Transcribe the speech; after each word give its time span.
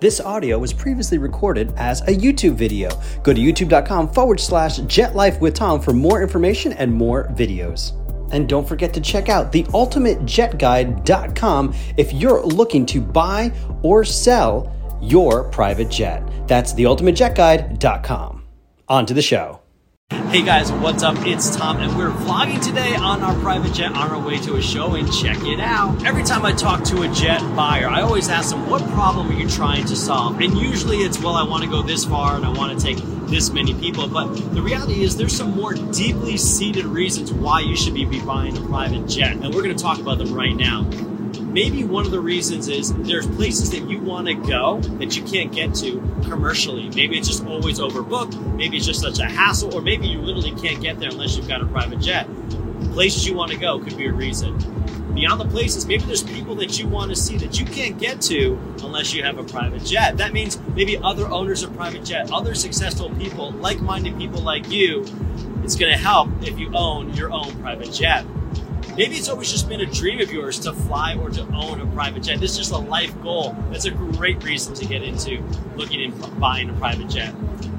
This 0.00 0.20
audio 0.20 0.60
was 0.60 0.72
previously 0.72 1.18
recorded 1.18 1.74
as 1.76 2.02
a 2.02 2.14
YouTube 2.14 2.54
video. 2.54 2.90
Go 3.24 3.34
to 3.34 3.40
youtube.com 3.40 4.12
forward 4.12 4.38
slash 4.38 4.78
jetlife 4.80 5.40
with 5.40 5.54
Tom 5.54 5.80
for 5.80 5.92
more 5.92 6.22
information 6.22 6.72
and 6.74 6.92
more 6.92 7.26
videos. 7.32 7.94
And 8.32 8.48
don't 8.48 8.68
forget 8.68 8.94
to 8.94 9.00
check 9.00 9.28
out 9.28 9.52
theultimatejetguide.com 9.52 11.74
if 11.96 12.12
you're 12.12 12.44
looking 12.44 12.86
to 12.86 13.00
buy 13.00 13.52
or 13.82 14.04
sell 14.04 14.72
your 15.02 15.50
private 15.50 15.90
jet. 15.90 16.22
That's 16.46 16.72
theultimatejetguide.com. 16.74 18.44
On 18.88 19.04
to 19.04 19.14
the 19.14 19.22
show. 19.22 19.62
Hey 20.10 20.42
guys, 20.42 20.72
what's 20.72 21.02
up? 21.02 21.16
It's 21.26 21.54
Tom, 21.54 21.76
and 21.76 21.94
we're 21.94 22.08
vlogging 22.08 22.64
today 22.64 22.94
on 22.94 23.20
our 23.20 23.34
private 23.40 23.74
jet 23.74 23.92
on 23.92 24.10
our 24.10 24.18
way 24.18 24.38
to 24.38 24.56
a 24.56 24.62
show, 24.62 24.94
and 24.94 25.12
check 25.12 25.36
it 25.42 25.60
out. 25.60 26.02
Every 26.06 26.22
time 26.22 26.46
I 26.46 26.52
talk 26.52 26.82
to 26.84 27.02
a 27.02 27.08
jet 27.08 27.40
buyer, 27.54 27.88
I 27.88 28.00
always 28.00 28.30
ask 28.30 28.48
them, 28.48 28.70
What 28.70 28.82
problem 28.92 29.30
are 29.30 29.34
you 29.34 29.46
trying 29.46 29.84
to 29.84 29.94
solve? 29.94 30.40
And 30.40 30.56
usually 30.56 30.98
it's, 30.98 31.18
Well, 31.18 31.34
I 31.34 31.42
want 31.42 31.62
to 31.64 31.68
go 31.68 31.82
this 31.82 32.06
far 32.06 32.36
and 32.36 32.46
I 32.46 32.48
want 32.48 32.78
to 32.78 32.82
take 32.82 32.96
this 33.28 33.50
many 33.50 33.74
people. 33.74 34.08
But 34.08 34.32
the 34.54 34.62
reality 34.62 35.02
is, 35.02 35.14
there's 35.14 35.36
some 35.36 35.54
more 35.54 35.74
deeply 35.74 36.38
seated 36.38 36.86
reasons 36.86 37.30
why 37.30 37.60
you 37.60 37.76
should 37.76 37.92
be 37.92 38.06
buying 38.22 38.56
a 38.56 38.62
private 38.62 39.06
jet, 39.06 39.32
and 39.32 39.54
we're 39.54 39.62
going 39.62 39.76
to 39.76 39.82
talk 39.82 39.98
about 39.98 40.16
them 40.16 40.32
right 40.32 40.56
now 40.56 40.84
maybe 41.58 41.82
one 41.82 42.06
of 42.06 42.12
the 42.12 42.20
reasons 42.20 42.68
is 42.68 42.94
there's 42.98 43.26
places 43.26 43.68
that 43.72 43.82
you 43.90 43.98
want 43.98 44.28
to 44.28 44.34
go 44.34 44.78
that 45.00 45.16
you 45.16 45.24
can't 45.24 45.52
get 45.52 45.74
to 45.74 46.00
commercially. 46.22 46.88
Maybe 46.90 47.18
it's 47.18 47.26
just 47.26 47.44
always 47.46 47.80
overbooked. 47.80 48.54
Maybe 48.54 48.76
it's 48.76 48.86
just 48.86 49.00
such 49.00 49.18
a 49.18 49.24
hassle, 49.24 49.74
or 49.74 49.82
maybe 49.82 50.06
you 50.06 50.20
literally 50.20 50.52
can't 50.52 50.80
get 50.80 51.00
there 51.00 51.08
unless 51.10 51.36
you've 51.36 51.48
got 51.48 51.60
a 51.60 51.66
private 51.66 51.98
jet. 51.98 52.28
Places 52.92 53.26
you 53.26 53.34
want 53.34 53.50
to 53.50 53.58
go 53.58 53.80
could 53.80 53.96
be 53.96 54.06
a 54.06 54.12
reason. 54.12 54.56
Beyond 55.14 55.40
the 55.40 55.48
places, 55.48 55.84
maybe 55.84 56.04
there's 56.04 56.22
people 56.22 56.54
that 56.54 56.78
you 56.78 56.86
want 56.86 57.10
to 57.10 57.16
see 57.16 57.36
that 57.38 57.58
you 57.58 57.66
can't 57.66 57.98
get 57.98 58.20
to 58.22 58.56
unless 58.84 59.12
you 59.12 59.24
have 59.24 59.38
a 59.38 59.42
private 59.42 59.84
jet. 59.84 60.16
That 60.18 60.32
means 60.32 60.60
maybe 60.76 60.96
other 60.98 61.26
owners 61.26 61.64
of 61.64 61.74
private 61.74 62.04
jet, 62.04 62.30
other 62.30 62.54
successful 62.54 63.10
people, 63.16 63.50
like 63.50 63.80
minded 63.80 64.16
people 64.16 64.42
like 64.42 64.70
you, 64.70 65.04
it's 65.64 65.74
going 65.74 65.90
to 65.90 65.98
help 65.98 66.28
if 66.42 66.56
you 66.56 66.70
own 66.72 67.14
your 67.14 67.32
own 67.32 67.50
private 67.62 67.92
jet. 67.92 68.24
Maybe 68.98 69.14
it's 69.14 69.28
always 69.28 69.48
just 69.48 69.68
been 69.68 69.80
a 69.80 69.86
dream 69.86 70.20
of 70.20 70.32
yours 70.32 70.58
to 70.58 70.72
fly 70.72 71.14
or 71.14 71.30
to 71.30 71.42
own 71.54 71.80
a 71.80 71.86
private 71.86 72.24
jet. 72.24 72.40
This 72.40 72.50
is 72.50 72.58
just 72.58 72.72
a 72.72 72.78
life 72.78 73.14
goal. 73.22 73.56
That's 73.70 73.84
a 73.84 73.92
great 73.92 74.42
reason 74.42 74.74
to 74.74 74.84
get 74.86 75.04
into 75.04 75.40
looking 75.76 76.02
and 76.02 76.40
buying 76.40 76.68
a 76.68 76.72
private 76.72 77.08
jet. 77.08 77.32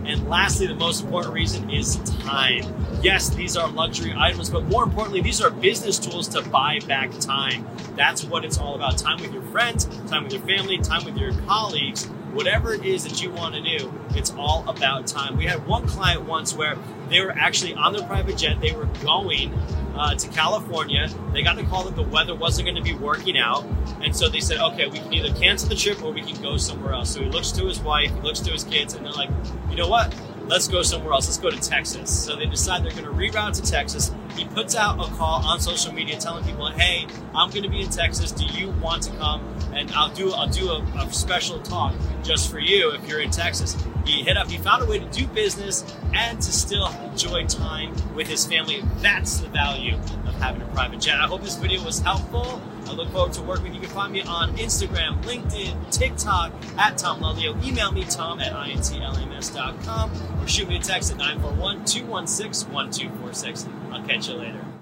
And 0.05 0.29
lastly, 0.29 0.67
the 0.67 0.75
most 0.75 1.03
important 1.03 1.33
reason 1.33 1.69
is 1.69 1.97
time. 2.21 2.63
Yes, 3.03 3.31
these 3.31 3.57
are 3.57 3.67
luxury 3.67 4.13
items, 4.17 4.49
but 4.49 4.63
more 4.67 4.83
importantly, 4.83 5.19
these 5.19 5.41
are 5.41 5.49
business 5.49 5.99
tools 5.99 6.29
to 6.29 6.41
buy 6.41 6.79
back 6.87 7.11
time. 7.19 7.67
That's 7.97 8.23
what 8.23 8.45
it's 8.45 8.57
all 8.57 8.75
about 8.75 8.97
time 8.97 9.19
with 9.19 9.33
your 9.33 9.43
friends, 9.43 9.87
time 10.09 10.23
with 10.23 10.31
your 10.31 10.43
family, 10.43 10.77
time 10.77 11.03
with 11.03 11.17
your 11.17 11.33
colleagues. 11.41 12.09
Whatever 12.33 12.73
it 12.73 12.85
is 12.85 13.03
that 13.03 13.22
you 13.22 13.31
want 13.31 13.55
to 13.55 13.61
do, 13.61 13.94
it's 14.11 14.31
all 14.38 14.67
about 14.69 15.08
time. 15.08 15.35
We 15.35 15.45
had 15.45 15.66
one 15.66 15.88
client 15.88 16.25
once 16.25 16.55
where 16.55 16.77
they 17.09 17.21
were 17.21 17.31
actually 17.31 17.73
on 17.73 17.94
their 17.94 18.05
private 18.05 18.38
jet, 18.38 18.61
they 18.61 18.71
were 18.71 18.86
going 19.02 19.53
uh, 19.95 20.16
to 20.16 20.27
California. 20.30 21.09
They 21.33 21.41
got 21.41 21.58
the 21.58 21.63
call 21.63 21.83
that 21.83 21.95
the 21.95 22.03
weather 22.03 22.36
wasn't 22.36 22.67
going 22.67 22.75
to 22.75 22.83
be 22.83 22.94
working 22.94 23.38
out. 23.38 23.66
And 24.02 24.16
so 24.16 24.30
they 24.30 24.39
said, 24.39 24.59
okay, 24.59 24.88
we 24.88 24.99
can 24.99 25.13
either 25.13 25.33
cancel 25.33 25.69
the 25.69 25.75
trip 25.75 26.02
or 26.03 26.11
we 26.11 26.21
can 26.21 26.41
go 26.41 26.55
somewhere 26.58 26.94
else. 26.94 27.13
So 27.13 27.21
he 27.21 27.30
looks 27.30 27.52
to 27.53 27.66
his 27.66 27.80
wife, 27.80 28.13
he 28.13 28.21
looks 28.21 28.39
to 28.41 28.52
his 28.52 28.64
kids, 28.64 28.93
and 28.93 29.05
they're 29.05 29.14
like, 29.14 29.30
you 29.69 29.75
know 29.75 29.89
what? 29.89 30.16
Let's 30.45 30.67
go 30.67 30.81
somewhere 30.83 31.14
else. 31.14 31.27
Let's 31.27 31.38
go 31.38 31.49
to 31.49 31.69
Texas. 31.69 32.09
So 32.09 32.36
they 32.36 32.45
decide 32.45 32.83
they're 32.83 32.91
going 32.91 33.03
to 33.03 33.11
reroute 33.11 33.55
to 33.55 33.69
Texas. 33.69 34.11
He 34.35 34.45
puts 34.45 34.75
out 34.75 34.99
a 34.99 35.09
call 35.16 35.44
on 35.45 35.59
social 35.59 35.94
media 35.94 36.17
telling 36.17 36.44
people, 36.44 36.67
hey, 36.69 37.08
I'm 37.33 37.49
going 37.49 37.63
to 37.63 37.69
be 37.69 37.81
in 37.81 37.89
Texas. 37.89 38.31
Do 38.31 38.45
you 38.45 38.69
want 38.81 39.03
to 39.03 39.11
come? 39.11 39.41
And 39.73 39.91
I'll 39.91 40.13
do 40.13 40.31
I'll 40.31 40.47
do 40.47 40.69
a, 40.71 40.81
a 40.97 41.11
special 41.13 41.59
talk 41.61 41.94
just 42.23 42.52
for 42.52 42.59
you 42.59 42.92
if 42.92 43.08
you're 43.08 43.21
in 43.21 43.30
Texas. 43.30 43.77
He 44.05 44.23
hit 44.23 44.37
up, 44.37 44.49
he 44.49 44.58
found 44.58 44.81
a 44.81 44.86
way 44.86 44.99
to 44.99 45.05
do 45.05 45.27
business 45.27 45.86
and 46.14 46.42
to 46.42 46.52
still 46.52 46.87
enjoy 47.03 47.45
time 47.45 47.93
with 48.15 48.27
his 48.27 48.45
family. 48.45 48.83
That's 48.98 49.39
the 49.39 49.48
value 49.49 49.95
of 49.95 50.36
having 50.36 50.61
a 50.61 50.65
private 50.67 50.99
jet. 50.99 51.20
I 51.20 51.27
hope 51.27 51.43
this 51.43 51.58
video 51.58 51.83
was 51.83 51.99
helpful. 51.99 52.61
I 52.87 52.93
look 52.93 53.09
forward 53.11 53.33
to 53.33 53.43
working 53.43 53.65
with 53.65 53.73
you. 53.76 53.82
You 53.82 53.86
can 53.86 53.95
find 53.95 54.11
me 54.11 54.21
on 54.21 54.58
Instagram, 54.58 55.21
LinkedIn, 55.23 55.92
TikTok, 55.95 56.52
at 56.77 56.98
Tom 56.98 57.20
Lelyo. 57.20 57.64
Email 57.64 57.92
me, 57.92 58.03
tom 58.05 58.39
at 58.39 58.52
intlams.com, 58.52 60.11
or 60.42 60.48
shoot 60.48 60.67
me 60.67 60.77
a 60.77 60.80
text 60.80 61.11
at 61.11 61.17
941 61.17 61.86
216 61.86 62.73
1246. 62.73 63.67
I'll 63.92 64.03
catch 64.19 64.27
you 64.27 64.35
later. 64.35 64.78